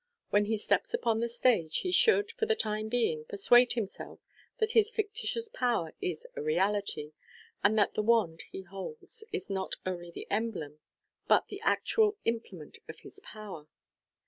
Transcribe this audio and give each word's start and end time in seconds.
When 0.31 0.45
he 0.45 0.57
steps 0.57 0.95
upon 0.95 1.19
the 1.19 1.29
stage 1.29 1.81
he 1.81 1.91
should, 1.91 2.31
for 2.31 2.47
the 2.47 2.55
time 2.55 2.89
being, 2.89 3.23
persuade 3.25 3.73
himself 3.73 4.19
that 4.57 4.71
his 4.71 4.89
fictitious 4.89 5.47
power 5.47 5.93
is 6.01 6.25
a 6.35 6.41
reality, 6.41 7.13
and 7.63 7.77
that 7.77 7.93
the 7.93 8.01
wand 8.01 8.41
he 8.51 8.63
holds 8.63 9.23
is 9.31 9.47
not 9.47 9.75
only 9.85 10.09
the 10.09 10.25
emblom, 10.31 10.79
but 11.27 11.49
the 11.49 11.61
actual 11.61 12.17
imple 12.25 12.53
ment 12.53 12.79
of 12.89 13.01
his 13.01 13.19
power. 13.19 13.67